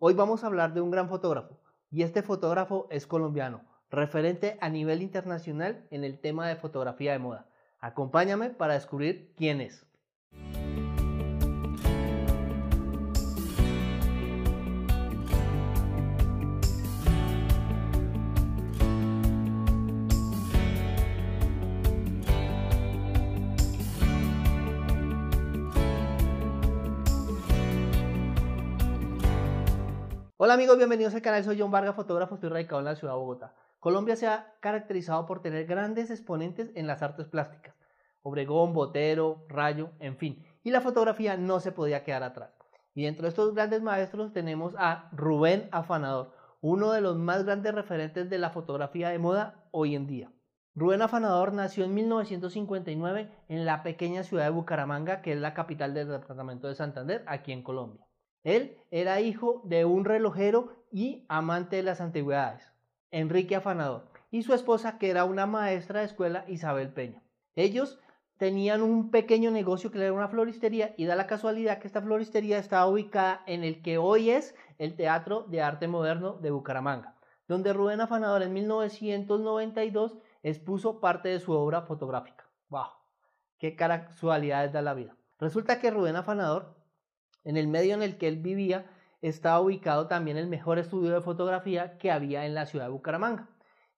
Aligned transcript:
Hoy 0.00 0.14
vamos 0.14 0.44
a 0.44 0.46
hablar 0.46 0.74
de 0.74 0.80
un 0.80 0.92
gran 0.92 1.08
fotógrafo 1.08 1.58
y 1.90 2.04
este 2.04 2.22
fotógrafo 2.22 2.86
es 2.88 3.08
colombiano, 3.08 3.64
referente 3.90 4.56
a 4.60 4.68
nivel 4.68 5.02
internacional 5.02 5.88
en 5.90 6.04
el 6.04 6.20
tema 6.20 6.46
de 6.46 6.54
fotografía 6.54 7.10
de 7.10 7.18
moda. 7.18 7.48
Acompáñame 7.80 8.50
para 8.50 8.74
descubrir 8.74 9.34
quién 9.36 9.60
es. 9.60 9.87
Hola 30.40 30.54
amigos, 30.54 30.76
bienvenidos 30.76 31.16
al 31.16 31.20
canal, 31.20 31.42
soy 31.42 31.58
John 31.58 31.72
Vargas, 31.72 31.96
fotógrafo, 31.96 32.36
estoy 32.36 32.50
radicado 32.50 32.78
en 32.78 32.84
la 32.84 32.94
ciudad 32.94 33.14
de 33.14 33.18
Bogotá. 33.18 33.56
Colombia 33.80 34.14
se 34.14 34.28
ha 34.28 34.54
caracterizado 34.60 35.26
por 35.26 35.42
tener 35.42 35.66
grandes 35.66 36.12
exponentes 36.12 36.70
en 36.76 36.86
las 36.86 37.02
artes 37.02 37.26
plásticas. 37.26 37.74
Obregón, 38.22 38.72
Botero, 38.72 39.44
Rayo, 39.48 39.90
en 39.98 40.16
fin. 40.16 40.46
Y 40.62 40.70
la 40.70 40.80
fotografía 40.80 41.36
no 41.36 41.58
se 41.58 41.72
podía 41.72 42.04
quedar 42.04 42.22
atrás. 42.22 42.56
Y 42.94 43.02
dentro 43.02 43.24
de 43.24 43.30
estos 43.30 43.52
grandes 43.52 43.82
maestros 43.82 44.32
tenemos 44.32 44.76
a 44.78 45.08
Rubén 45.10 45.68
Afanador, 45.72 46.30
uno 46.60 46.92
de 46.92 47.00
los 47.00 47.16
más 47.16 47.44
grandes 47.44 47.74
referentes 47.74 48.30
de 48.30 48.38
la 48.38 48.50
fotografía 48.50 49.08
de 49.08 49.18
moda 49.18 49.68
hoy 49.72 49.96
en 49.96 50.06
día. 50.06 50.30
Rubén 50.76 51.02
Afanador 51.02 51.52
nació 51.52 51.84
en 51.84 51.94
1959 51.94 53.28
en 53.48 53.64
la 53.64 53.82
pequeña 53.82 54.22
ciudad 54.22 54.44
de 54.44 54.50
Bucaramanga, 54.50 55.20
que 55.20 55.32
es 55.32 55.38
la 55.40 55.52
capital 55.52 55.94
del 55.94 56.06
departamento 56.06 56.68
de 56.68 56.76
Santander, 56.76 57.24
aquí 57.26 57.50
en 57.50 57.64
Colombia. 57.64 58.07
Él 58.48 58.78
era 58.90 59.20
hijo 59.20 59.60
de 59.64 59.84
un 59.84 60.06
relojero 60.06 60.72
y 60.90 61.26
amante 61.28 61.76
de 61.76 61.82
las 61.82 62.00
antigüedades, 62.00 62.72
Enrique 63.10 63.56
Afanador, 63.56 64.08
y 64.30 64.42
su 64.42 64.54
esposa, 64.54 64.96
que 64.96 65.10
era 65.10 65.24
una 65.24 65.44
maestra 65.44 66.00
de 66.00 66.06
escuela, 66.06 66.46
Isabel 66.48 66.88
Peña. 66.88 67.22
Ellos 67.56 68.00
tenían 68.38 68.80
un 68.80 69.10
pequeño 69.10 69.50
negocio 69.50 69.90
que 69.90 70.02
era 70.02 70.14
una 70.14 70.28
floristería 70.28 70.94
y 70.96 71.04
da 71.04 71.14
la 71.14 71.26
casualidad 71.26 71.78
que 71.78 71.88
esta 71.88 72.00
floristería 72.00 72.56
estaba 72.56 72.86
ubicada 72.86 73.42
en 73.44 73.64
el 73.64 73.82
que 73.82 73.98
hoy 73.98 74.30
es 74.30 74.54
el 74.78 74.96
Teatro 74.96 75.42
de 75.42 75.60
Arte 75.60 75.86
Moderno 75.86 76.38
de 76.40 76.50
Bucaramanga, 76.50 77.16
donde 77.48 77.74
Rubén 77.74 78.00
Afanador 78.00 78.40
en 78.40 78.54
1992 78.54 80.16
expuso 80.42 81.00
parte 81.00 81.28
de 81.28 81.40
su 81.40 81.52
obra 81.52 81.82
fotográfica. 81.82 82.48
¡Wow! 82.70 82.86
¡Qué 83.58 83.76
casualidades 83.76 84.72
da 84.72 84.80
la 84.80 84.94
vida! 84.94 85.14
Resulta 85.38 85.80
que 85.80 85.90
Rubén 85.90 86.16
Afanador 86.16 86.77
en 87.48 87.56
el 87.56 87.66
medio 87.66 87.94
en 87.94 88.02
el 88.02 88.18
que 88.18 88.28
él 88.28 88.36
vivía 88.36 88.84
estaba 89.22 89.58
ubicado 89.58 90.06
también 90.06 90.36
el 90.36 90.48
mejor 90.48 90.78
estudio 90.78 91.14
de 91.14 91.22
fotografía 91.22 91.96
que 91.96 92.10
había 92.10 92.44
en 92.44 92.54
la 92.54 92.66
ciudad 92.66 92.84
de 92.84 92.90
Bucaramanga. 92.90 93.48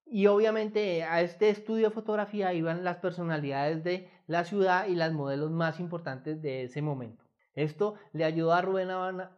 Y 0.07 0.29
obviamente 0.29 1.03
a 1.03 1.21
este 1.21 1.51
estudio 1.51 1.89
de 1.89 1.95
fotografía 1.95 2.55
iban 2.55 2.85
las 2.85 2.99
personalidades 2.99 3.83
de 3.83 4.09
la 4.29 4.45
ciudad 4.45 4.87
y 4.87 4.95
las 4.95 5.13
modelos 5.13 5.51
más 5.51 5.81
importantes 5.81 6.41
de 6.41 6.63
ese 6.63 6.81
momento. 6.81 7.25
Esto 7.57 7.97
le 8.13 8.25
ayudó 8.25 8.53
a 8.53 8.63
Rubén 8.63 8.91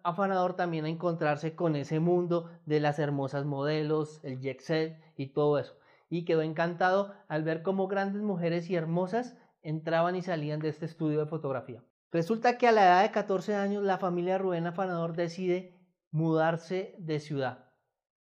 Afanador 0.03 0.57
también 0.57 0.85
a 0.85 0.91
encontrarse 0.91 1.55
con 1.55 1.75
ese 1.75 1.99
mundo 1.99 2.51
de 2.67 2.81
las 2.81 2.99
hermosas 2.99 3.47
modelos, 3.47 4.21
el 4.25 4.41
jet 4.41 4.61
set 4.61 5.01
y 5.17 5.29
todo 5.29 5.59
eso. 5.59 5.75
Y 6.11 6.27
quedó 6.27 6.43
encantado 6.43 7.15
al 7.29 7.45
ver 7.45 7.63
cómo 7.63 7.89
grandes 7.89 8.21
mujeres 8.21 8.69
y 8.69 8.77
hermosas 8.77 9.39
entraban 9.63 10.17
y 10.17 10.23
salían 10.23 10.61
de 10.61 10.69
este 10.69 10.85
estudio 10.85 11.21
de 11.21 11.27
fotografía. 11.27 11.83
Resulta 12.13 12.59
que 12.59 12.69
a 12.69 12.73
la 12.73 12.85
edad 12.85 13.03
de 13.03 13.11
14 13.11 13.55
años 13.55 13.83
la 13.83 13.97
familia 13.97 14.37
Rubén 14.37 14.67
Afanador 14.67 15.17
decide 15.17 15.81
mudarse 16.11 16.95
de 16.99 17.19
ciudad. 17.21 17.71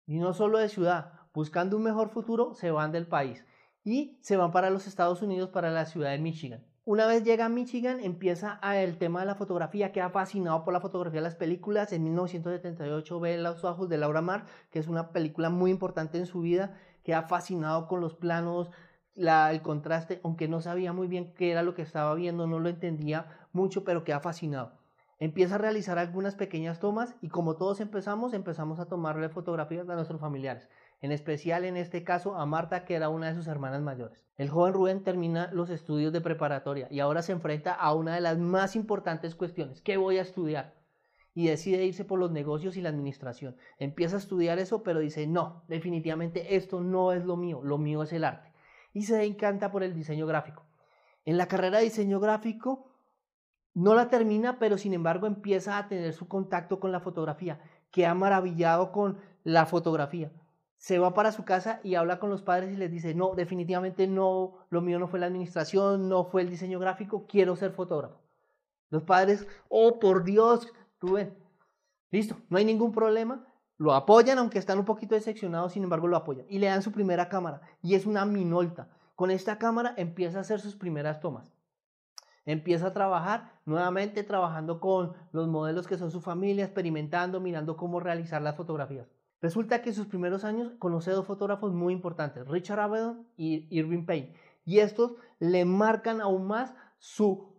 Y 0.06 0.18
no 0.18 0.34
solo 0.34 0.58
de 0.58 0.68
ciudad, 0.68 1.14
buscando 1.32 1.78
un 1.78 1.84
mejor 1.84 2.10
futuro, 2.10 2.52
se 2.52 2.70
van 2.70 2.92
del 2.92 3.06
país 3.06 3.46
y 3.82 4.18
se 4.20 4.36
van 4.36 4.52
para 4.52 4.68
los 4.68 4.86
Estados 4.86 5.22
Unidos, 5.22 5.48
para 5.48 5.70
la 5.70 5.86
ciudad 5.86 6.10
de 6.10 6.18
Michigan. 6.18 6.66
Una 6.84 7.06
vez 7.06 7.24
llega 7.24 7.46
a 7.46 7.48
Michigan, 7.48 8.00
empieza 8.00 8.60
el 8.62 8.98
tema 8.98 9.20
de 9.20 9.26
la 9.26 9.34
fotografía, 9.34 9.90
queda 9.90 10.10
fascinado 10.10 10.64
por 10.64 10.74
la 10.74 10.80
fotografía 10.80 11.20
de 11.20 11.24
las 11.24 11.36
películas. 11.36 11.90
En 11.92 12.04
1978 12.04 13.20
ve 13.20 13.38
Los 13.38 13.64
ojos 13.64 13.88
de 13.88 13.96
Laura 13.96 14.20
Mar, 14.20 14.44
que 14.70 14.80
es 14.80 14.88
una 14.88 15.12
película 15.12 15.48
muy 15.48 15.70
importante 15.70 16.18
en 16.18 16.26
su 16.26 16.42
vida, 16.42 16.78
queda 17.04 17.22
fascinado 17.22 17.88
con 17.88 18.02
los 18.02 18.14
planos, 18.14 18.70
el 19.14 19.62
contraste, 19.62 20.20
aunque 20.22 20.46
no 20.46 20.60
sabía 20.60 20.92
muy 20.92 21.08
bien 21.08 21.34
qué 21.34 21.50
era 21.50 21.62
lo 21.62 21.74
que 21.74 21.82
estaba 21.82 22.14
viendo, 22.14 22.46
no 22.46 22.60
lo 22.60 22.68
entendía 22.68 23.26
mucho, 23.52 23.84
pero 23.84 24.04
queda 24.04 24.20
fascinado. 24.20 24.72
Empieza 25.20 25.56
a 25.56 25.58
realizar 25.58 25.98
algunas 25.98 26.36
pequeñas 26.36 26.78
tomas 26.78 27.16
y 27.20 27.28
como 27.28 27.56
todos 27.56 27.80
empezamos, 27.80 28.34
empezamos 28.34 28.78
a 28.78 28.86
tomarle 28.86 29.28
fotografías 29.28 29.88
a 29.88 29.94
nuestros 29.96 30.20
familiares, 30.20 30.68
en 31.00 31.10
especial 31.10 31.64
en 31.64 31.76
este 31.76 32.04
caso 32.04 32.36
a 32.36 32.46
Marta, 32.46 32.84
que 32.84 32.94
era 32.94 33.08
una 33.08 33.28
de 33.28 33.34
sus 33.34 33.48
hermanas 33.48 33.82
mayores. 33.82 34.24
El 34.36 34.48
joven 34.48 34.74
Rubén 34.74 35.02
termina 35.02 35.50
los 35.52 35.70
estudios 35.70 36.12
de 36.12 36.20
preparatoria 36.20 36.86
y 36.90 37.00
ahora 37.00 37.22
se 37.22 37.32
enfrenta 37.32 37.72
a 37.72 37.94
una 37.94 38.14
de 38.14 38.20
las 38.20 38.38
más 38.38 38.76
importantes 38.76 39.34
cuestiones, 39.34 39.82
¿qué 39.82 39.96
voy 39.96 40.18
a 40.18 40.22
estudiar? 40.22 40.76
Y 41.34 41.48
decide 41.48 41.84
irse 41.84 42.04
por 42.04 42.18
los 42.18 42.30
negocios 42.30 42.76
y 42.76 42.80
la 42.80 42.88
administración. 42.88 43.56
Empieza 43.78 44.16
a 44.16 44.20
estudiar 44.20 44.58
eso, 44.58 44.82
pero 44.82 45.00
dice, 45.00 45.26
no, 45.26 45.64
definitivamente 45.68 46.56
esto 46.56 46.80
no 46.80 47.12
es 47.12 47.24
lo 47.24 47.36
mío, 47.36 47.60
lo 47.62 47.78
mío 47.78 48.02
es 48.02 48.12
el 48.12 48.24
arte 48.24 48.52
y 48.92 49.02
se 49.02 49.22
encanta 49.24 49.70
por 49.70 49.82
el 49.82 49.94
diseño 49.94 50.26
gráfico. 50.26 50.66
En 51.24 51.36
la 51.36 51.46
carrera 51.46 51.78
de 51.78 51.84
diseño 51.84 52.20
gráfico 52.20 52.90
no 53.78 53.94
la 53.94 54.08
termina, 54.08 54.58
pero 54.58 54.76
sin 54.76 54.92
embargo 54.92 55.28
empieza 55.28 55.78
a 55.78 55.86
tener 55.86 56.12
su 56.12 56.26
contacto 56.26 56.80
con 56.80 56.90
la 56.90 56.98
fotografía, 56.98 57.60
que 57.92 58.06
ha 58.06 58.14
maravillado 58.14 58.90
con 58.90 59.18
la 59.44 59.66
fotografía. 59.66 60.32
Se 60.78 60.98
va 60.98 61.14
para 61.14 61.30
su 61.30 61.44
casa 61.44 61.78
y 61.84 61.94
habla 61.94 62.18
con 62.18 62.28
los 62.28 62.42
padres 62.42 62.72
y 62.72 62.76
les 62.76 62.90
dice, 62.90 63.14
no, 63.14 63.36
definitivamente 63.36 64.08
no, 64.08 64.66
lo 64.70 64.82
mío 64.82 64.98
no 64.98 65.06
fue 65.06 65.20
la 65.20 65.26
administración, 65.26 66.08
no 66.08 66.24
fue 66.24 66.42
el 66.42 66.50
diseño 66.50 66.80
gráfico, 66.80 67.26
quiero 67.28 67.54
ser 67.54 67.70
fotógrafo. 67.70 68.20
Los 68.90 69.04
padres, 69.04 69.46
oh, 69.68 70.00
por 70.00 70.24
Dios, 70.24 70.72
Rubén, 71.00 71.38
listo, 72.10 72.36
no 72.48 72.58
hay 72.58 72.64
ningún 72.64 72.90
problema, 72.90 73.46
lo 73.76 73.94
apoyan, 73.94 74.38
aunque 74.38 74.58
están 74.58 74.80
un 74.80 74.86
poquito 74.86 75.14
decepcionados, 75.14 75.74
sin 75.74 75.84
embargo 75.84 76.08
lo 76.08 76.16
apoyan. 76.16 76.46
Y 76.48 76.58
le 76.58 76.66
dan 76.66 76.82
su 76.82 76.90
primera 76.90 77.28
cámara. 77.28 77.60
Y 77.80 77.94
es 77.94 78.06
una 78.06 78.24
Minolta. 78.24 78.88
Con 79.14 79.30
esta 79.30 79.56
cámara 79.56 79.94
empieza 79.96 80.38
a 80.38 80.40
hacer 80.40 80.58
sus 80.58 80.74
primeras 80.74 81.20
tomas. 81.20 81.52
Empieza 82.48 82.86
a 82.86 82.92
trabajar, 82.94 83.52
nuevamente 83.66 84.22
trabajando 84.22 84.80
con 84.80 85.12
los 85.32 85.48
modelos 85.48 85.86
que 85.86 85.98
son 85.98 86.10
su 86.10 86.22
familia, 86.22 86.64
experimentando, 86.64 87.40
mirando 87.40 87.76
cómo 87.76 88.00
realizar 88.00 88.40
las 88.40 88.56
fotografías. 88.56 89.06
Resulta 89.42 89.82
que 89.82 89.90
en 89.90 89.94
sus 89.94 90.06
primeros 90.06 90.44
años 90.44 90.72
conoce 90.78 91.10
dos 91.10 91.26
fotógrafos 91.26 91.74
muy 91.74 91.92
importantes, 91.92 92.48
Richard 92.48 92.80
Avedon 92.80 93.26
y 93.36 93.66
Irving 93.68 94.06
Payne. 94.06 94.32
Y 94.64 94.78
estos 94.78 95.12
le 95.38 95.66
marcan 95.66 96.22
aún 96.22 96.46
más 96.46 96.74
su 96.96 97.52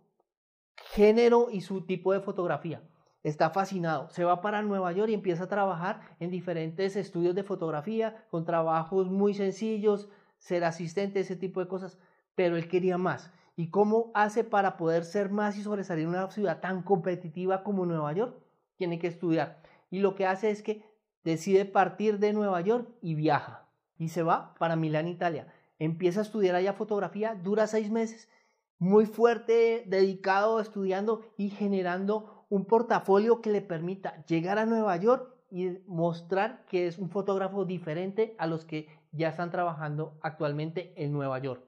género 0.74 1.50
y 1.52 1.60
su 1.60 1.86
tipo 1.86 2.12
de 2.12 2.18
fotografía 2.18 2.82
está 3.22 3.50
fascinado. 3.50 4.10
Se 4.10 4.24
va 4.24 4.40
para 4.40 4.60
Nueva 4.62 4.90
York 4.90 5.10
y 5.10 5.14
empieza 5.14 5.44
a 5.44 5.48
trabajar 5.48 6.00
en 6.18 6.32
diferentes 6.32 6.96
estudios 6.96 7.36
de 7.36 7.44
fotografía, 7.44 8.26
con 8.28 8.44
trabajos 8.44 9.08
muy 9.08 9.34
sencillos, 9.34 10.08
ser 10.38 10.64
asistente, 10.64 11.20
ese 11.20 11.36
tipo 11.36 11.60
de 11.60 11.68
cosas, 11.68 11.96
pero 12.34 12.56
él 12.56 12.66
quería 12.66 12.98
más. 12.98 13.30
¿Y 13.60 13.68
cómo 13.68 14.10
hace 14.14 14.42
para 14.42 14.78
poder 14.78 15.04
ser 15.04 15.28
más 15.28 15.58
y 15.58 15.62
sobresalir 15.62 16.04
en 16.04 16.08
una 16.08 16.30
ciudad 16.30 16.60
tan 16.62 16.82
competitiva 16.82 17.62
como 17.62 17.84
Nueva 17.84 18.10
York? 18.14 18.34
Tiene 18.78 18.98
que 18.98 19.06
estudiar. 19.06 19.60
Y 19.90 19.98
lo 19.98 20.14
que 20.14 20.24
hace 20.24 20.48
es 20.48 20.62
que 20.62 20.82
decide 21.24 21.66
partir 21.66 22.18
de 22.20 22.32
Nueva 22.32 22.62
York 22.62 22.88
y 23.02 23.16
viaja. 23.16 23.68
Y 23.98 24.08
se 24.08 24.22
va 24.22 24.54
para 24.54 24.76
Milán, 24.76 25.08
Italia. 25.08 25.52
Empieza 25.78 26.20
a 26.20 26.22
estudiar 26.22 26.54
allá 26.54 26.72
fotografía, 26.72 27.34
dura 27.34 27.66
seis 27.66 27.90
meses, 27.90 28.30
muy 28.78 29.04
fuerte, 29.04 29.84
dedicado, 29.86 30.58
estudiando 30.58 31.20
y 31.36 31.50
generando 31.50 32.46
un 32.48 32.64
portafolio 32.64 33.42
que 33.42 33.52
le 33.52 33.60
permita 33.60 34.24
llegar 34.24 34.58
a 34.58 34.64
Nueva 34.64 34.96
York 34.96 35.34
y 35.50 35.68
mostrar 35.86 36.64
que 36.64 36.86
es 36.86 36.96
un 36.96 37.10
fotógrafo 37.10 37.66
diferente 37.66 38.34
a 38.38 38.46
los 38.46 38.64
que 38.64 38.88
ya 39.12 39.28
están 39.28 39.50
trabajando 39.50 40.18
actualmente 40.22 40.94
en 40.96 41.12
Nueva 41.12 41.38
York. 41.40 41.62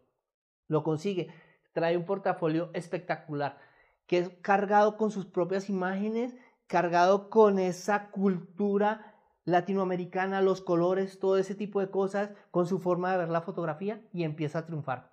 Lo 0.68 0.84
consigue, 0.84 1.28
trae 1.72 1.96
un 1.96 2.04
portafolio 2.04 2.70
espectacular 2.72 3.58
que 4.06 4.18
es 4.18 4.30
cargado 4.42 4.96
con 4.96 5.10
sus 5.10 5.26
propias 5.26 5.70
imágenes, 5.70 6.36
cargado 6.66 7.30
con 7.30 7.58
esa 7.58 8.10
cultura 8.10 9.14
latinoamericana, 9.44 10.42
los 10.42 10.60
colores, 10.60 11.18
todo 11.18 11.38
ese 11.38 11.54
tipo 11.54 11.80
de 11.80 11.90
cosas, 11.90 12.30
con 12.50 12.66
su 12.66 12.78
forma 12.78 13.10
de 13.12 13.18
ver 13.18 13.28
la 13.28 13.40
fotografía 13.40 14.02
y 14.12 14.24
empieza 14.24 14.60
a 14.60 14.66
triunfar. 14.66 15.10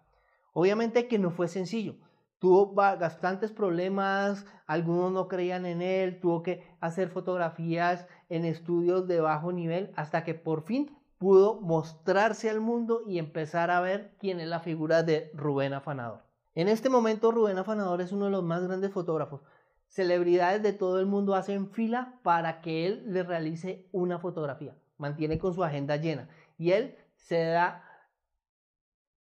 Obviamente 0.53 1.07
que 1.07 1.17
no 1.17 1.31
fue 1.31 1.47
sencillo, 1.47 1.95
tuvo 2.39 2.73
bastantes 2.73 3.51
problemas, 3.51 4.45
algunos 4.67 5.11
no 5.11 5.27
creían 5.27 5.65
en 5.65 5.81
él, 5.81 6.19
tuvo 6.19 6.43
que 6.43 6.67
hacer 6.79 7.09
fotografías 7.09 8.07
en 8.29 8.45
estudios 8.45 9.07
de 9.07 9.21
bajo 9.21 9.51
nivel 9.51 9.91
hasta 9.95 10.23
que 10.23 10.33
por 10.33 10.63
fin 10.63 10.95
pudo 11.17 11.59
mostrarse 11.61 12.49
al 12.49 12.61
mundo 12.61 13.03
y 13.07 13.17
empezar 13.17 13.71
a 13.71 13.81
ver 13.81 14.15
quién 14.19 14.39
es 14.39 14.47
la 14.47 14.59
figura 14.59 15.03
de 15.03 15.31
Rubén 15.33 15.73
Afanador. 15.73 16.28
En 16.55 16.67
este 16.67 16.89
momento 16.89 17.31
Rubén 17.31 17.57
Afanador 17.57 18.01
es 18.01 18.11
uno 18.11 18.25
de 18.25 18.31
los 18.31 18.43
más 18.43 18.63
grandes 18.63 18.91
fotógrafos. 18.91 19.41
celebridades 19.87 20.61
de 20.61 20.73
todo 20.73 20.99
el 20.99 21.07
mundo 21.07 21.33
hacen 21.33 21.71
fila 21.71 22.19
para 22.21 22.61
que 22.61 22.85
él 22.85 23.03
le 23.07 23.23
realice 23.23 23.87
una 23.91 24.19
fotografía. 24.19 24.75
Mantiene 24.97 25.39
con 25.39 25.53
su 25.53 25.63
agenda 25.63 25.95
llena 25.95 26.29
y 26.57 26.71
él 26.71 26.95
se 27.15 27.43
da 27.43 27.83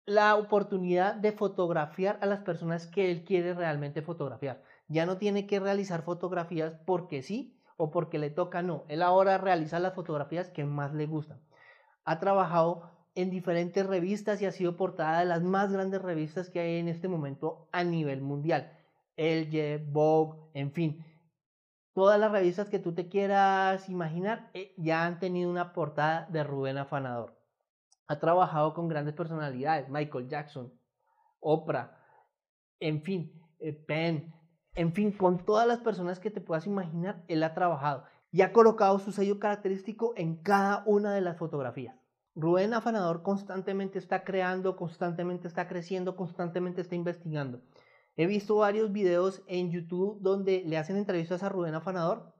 la 0.07 0.35
oportunidad 0.35 1.15
de 1.15 1.33
fotografiar 1.33 2.17
a 2.21 2.25
las 2.25 2.39
personas 2.39 2.87
que 2.87 3.11
él 3.11 3.23
quiere 3.23 3.53
realmente 3.53 4.01
fotografiar. 4.01 4.63
Ya 4.87 5.05
no 5.05 5.17
tiene 5.17 5.45
que 5.45 5.59
realizar 5.59 6.03
fotografías 6.03 6.75
porque 6.85 7.21
sí 7.21 7.59
o 7.75 7.91
porque 7.91 8.17
le 8.17 8.29
toca, 8.29 8.61
no. 8.61 8.85
Él 8.87 9.03
ahora 9.03 9.37
realiza 9.37 9.79
las 9.79 9.93
fotografías 9.93 10.49
que 10.49 10.65
más 10.65 10.93
le 10.93 11.05
gustan. 11.05 11.41
Ha 12.05 12.19
trabajado 12.19 12.96
en 13.17 13.31
diferentes 13.31 13.83
revistas 13.83 14.39
y 14.41 14.45
ha 14.45 14.51
sido 14.51 14.77
portada 14.77 15.19
de 15.19 15.25
las 15.25 15.41
más 15.41 15.71
grandes 15.71 16.03
revistas 16.03 16.51
que 16.51 16.59
hay 16.59 16.77
en 16.77 16.87
este 16.87 17.07
momento 17.07 17.67
a 17.71 17.83
nivel 17.83 18.21
mundial. 18.21 18.71
LG, 19.17 19.91
Vogue, 19.91 20.39
en 20.53 20.71
fin. 20.71 21.03
Todas 21.93 22.19
las 22.19 22.31
revistas 22.31 22.69
que 22.69 22.77
tú 22.77 22.93
te 22.93 23.09
quieras 23.09 23.89
imaginar 23.89 24.51
eh, 24.53 24.75
ya 24.77 25.03
han 25.03 25.17
tenido 25.17 25.49
una 25.49 25.73
portada 25.73 26.27
de 26.29 26.43
Rubén 26.43 26.77
Afanador. 26.77 27.35
Ha 28.05 28.19
trabajado 28.19 28.75
con 28.75 28.87
grandes 28.87 29.15
personalidades, 29.15 29.89
Michael 29.89 30.29
Jackson, 30.29 30.71
Oprah, 31.39 31.97
en 32.79 33.01
fin, 33.01 33.33
eh, 33.57 33.73
Penn, 33.73 34.31
en 34.75 34.93
fin, 34.93 35.11
con 35.11 35.43
todas 35.43 35.67
las 35.67 35.79
personas 35.79 36.19
que 36.19 36.29
te 36.29 36.39
puedas 36.39 36.67
imaginar, 36.67 37.23
él 37.27 37.41
ha 37.41 37.55
trabajado 37.55 38.03
y 38.31 38.43
ha 38.43 38.53
colocado 38.53 38.99
su 38.99 39.11
sello 39.11 39.39
característico 39.39 40.13
en 40.17 40.35
cada 40.43 40.83
una 40.85 41.15
de 41.15 41.21
las 41.21 41.37
fotografías. 41.37 42.06
Rubén 42.39 42.75
Afanador 42.75 43.23
constantemente 43.23 43.97
está 43.97 44.23
creando, 44.23 44.75
constantemente 44.75 45.47
está 45.47 45.67
creciendo, 45.67 46.15
constantemente 46.15 46.81
está 46.81 46.93
investigando. 46.93 47.61
He 48.15 48.27
visto 48.27 48.57
varios 48.57 48.91
videos 48.91 49.41
en 49.47 49.71
YouTube 49.71 50.19
donde 50.21 50.61
le 50.63 50.77
hacen 50.77 50.97
entrevistas 50.97 51.41
a 51.41 51.49
Rubén 51.49 51.73
Afanador 51.73 52.35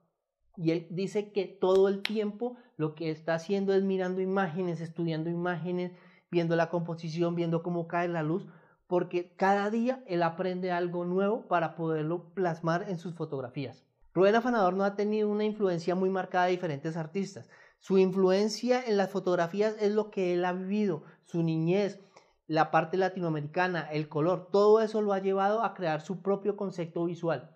y 0.55 0.69
él 0.69 0.87
dice 0.91 1.31
que 1.31 1.45
todo 1.45 1.87
el 1.87 2.03
tiempo 2.03 2.57
lo 2.77 2.93
que 2.93 3.09
está 3.09 3.33
haciendo 3.33 3.73
es 3.73 3.81
mirando 3.81 4.21
imágenes, 4.21 4.81
estudiando 4.81 5.31
imágenes, 5.31 5.93
viendo 6.29 6.55
la 6.55 6.69
composición, 6.69 7.33
viendo 7.33 7.63
cómo 7.63 7.87
cae 7.87 8.07
la 8.07 8.21
luz, 8.21 8.45
porque 8.85 9.33
cada 9.35 9.71
día 9.71 10.03
él 10.05 10.21
aprende 10.21 10.71
algo 10.71 11.05
nuevo 11.05 11.47
para 11.47 11.75
poderlo 11.75 12.35
plasmar 12.35 12.85
en 12.87 12.99
sus 12.99 13.15
fotografías. 13.15 13.83
Rubén 14.13 14.35
Afanador 14.35 14.75
no 14.75 14.83
ha 14.83 14.95
tenido 14.95 15.27
una 15.27 15.43
influencia 15.43 15.95
muy 15.95 16.11
marcada 16.11 16.45
de 16.45 16.51
diferentes 16.51 16.97
artistas. 16.97 17.49
Su 17.79 17.97
influencia 17.97 18.83
en 18.83 18.97
las 18.97 19.09
fotografías 19.11 19.75
es 19.79 19.93
lo 19.93 20.11
que 20.11 20.33
él 20.33 20.43
ha 20.45 20.53
vivido, 20.53 21.03
su 21.23 21.43
niñez, 21.43 21.99
la 22.47 22.71
parte 22.71 22.97
latinoamericana, 22.97 23.89
el 23.91 24.07
color, 24.07 24.49
todo 24.51 24.81
eso 24.81 25.01
lo 25.01 25.13
ha 25.13 25.19
llevado 25.19 25.63
a 25.63 25.73
crear 25.73 26.01
su 26.01 26.21
propio 26.21 26.55
concepto 26.55 27.05
visual. 27.05 27.55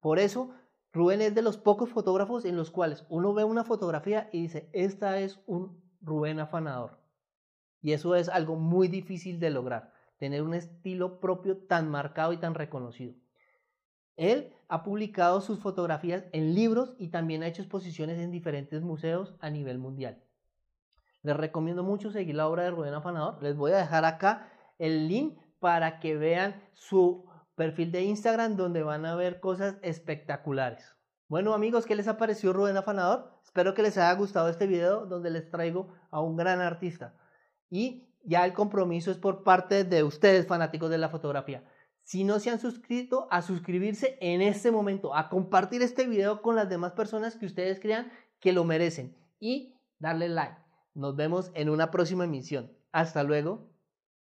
Por 0.00 0.18
eso, 0.18 0.54
Rubén 0.92 1.20
es 1.20 1.34
de 1.34 1.42
los 1.42 1.58
pocos 1.58 1.90
fotógrafos 1.90 2.44
en 2.44 2.56
los 2.56 2.70
cuales 2.70 3.04
uno 3.08 3.34
ve 3.34 3.44
una 3.44 3.64
fotografía 3.64 4.30
y 4.32 4.42
dice, 4.42 4.70
esta 4.72 5.18
es 5.18 5.40
un 5.46 5.82
Rubén 6.00 6.40
afanador. 6.40 6.98
Y 7.82 7.92
eso 7.92 8.14
es 8.14 8.28
algo 8.28 8.56
muy 8.56 8.88
difícil 8.88 9.38
de 9.38 9.50
lograr, 9.50 9.92
tener 10.18 10.42
un 10.42 10.54
estilo 10.54 11.20
propio 11.20 11.58
tan 11.58 11.90
marcado 11.90 12.32
y 12.32 12.38
tan 12.38 12.54
reconocido. 12.54 13.14
Él 14.18 14.52
ha 14.68 14.82
publicado 14.82 15.40
sus 15.40 15.60
fotografías 15.60 16.24
en 16.32 16.54
libros 16.54 16.94
y 16.98 17.08
también 17.08 17.42
ha 17.42 17.46
hecho 17.46 17.62
exposiciones 17.62 18.18
en 18.18 18.32
diferentes 18.32 18.82
museos 18.82 19.34
a 19.40 19.48
nivel 19.48 19.78
mundial. 19.78 20.22
Les 21.22 21.36
recomiendo 21.36 21.84
mucho 21.84 22.10
seguir 22.10 22.34
la 22.34 22.48
obra 22.48 22.64
de 22.64 22.72
Rubén 22.72 22.94
Afanador. 22.94 23.42
Les 23.42 23.56
voy 23.56 23.72
a 23.72 23.78
dejar 23.78 24.04
acá 24.04 24.48
el 24.78 25.08
link 25.08 25.38
para 25.60 26.00
que 26.00 26.16
vean 26.16 26.60
su 26.74 27.24
perfil 27.54 27.92
de 27.92 28.02
Instagram 28.02 28.56
donde 28.56 28.82
van 28.82 29.06
a 29.06 29.14
ver 29.14 29.40
cosas 29.40 29.76
espectaculares. 29.82 30.96
Bueno 31.28 31.54
amigos, 31.54 31.86
¿qué 31.86 31.94
les 31.94 32.08
ha 32.08 32.16
parecido 32.16 32.52
Rubén 32.52 32.76
Afanador? 32.76 33.32
Espero 33.44 33.72
que 33.72 33.82
les 33.82 33.98
haya 33.98 34.12
gustado 34.14 34.48
este 34.48 34.66
video 34.66 35.06
donde 35.06 35.30
les 35.30 35.48
traigo 35.48 35.94
a 36.10 36.20
un 36.20 36.36
gran 36.36 36.60
artista. 36.60 37.14
Y 37.70 38.08
ya 38.24 38.44
el 38.44 38.52
compromiso 38.52 39.12
es 39.12 39.18
por 39.18 39.44
parte 39.44 39.84
de 39.84 40.02
ustedes, 40.02 40.46
fanáticos 40.46 40.90
de 40.90 40.98
la 40.98 41.08
fotografía. 41.08 41.62
Si 42.08 42.24
no 42.24 42.40
se 42.40 42.48
han 42.48 42.58
suscrito, 42.58 43.28
a 43.30 43.42
suscribirse 43.42 44.16
en 44.22 44.40
este 44.40 44.70
momento, 44.70 45.14
a 45.14 45.28
compartir 45.28 45.82
este 45.82 46.06
video 46.06 46.40
con 46.40 46.56
las 46.56 46.70
demás 46.70 46.92
personas 46.92 47.36
que 47.36 47.44
ustedes 47.44 47.80
crean 47.80 48.10
que 48.40 48.54
lo 48.54 48.64
merecen 48.64 49.14
y 49.38 49.74
darle 49.98 50.30
like. 50.30 50.56
Nos 50.94 51.16
vemos 51.16 51.50
en 51.52 51.68
una 51.68 51.90
próxima 51.90 52.24
emisión. 52.24 52.72
Hasta 52.92 53.24
luego. 53.24 53.67